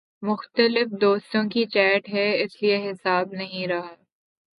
[0.23, 3.93] مختلف دوستوں کی چیٹ ہے اس لیے حساب نہیں رہا